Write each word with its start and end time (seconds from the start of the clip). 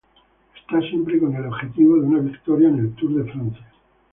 Está 0.59 0.79
siempre 0.89 1.19
con 1.19 1.35
el 1.35 1.45
objetivo 1.45 1.93
de 1.97 2.07
una 2.07 2.21
victoria 2.21 2.69
en 2.69 2.79
el 2.79 2.93
Tour 2.95 3.23
de 3.23 3.31
Francia. 3.31 3.71